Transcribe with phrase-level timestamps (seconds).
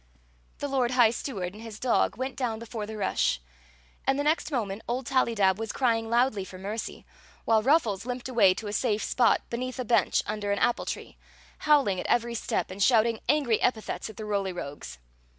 [0.57, 3.39] The lord high steward and his dog went down before the rush,
[4.03, 7.05] and the next moment old Tallydab was crying loudly for mercy,
[7.45, 11.17] while Ruffles limped away to a safe spot beneath a bench under an apple tree,
[11.69, 14.97] howling at every step and shouting angry epi thets at the Roly Rogues.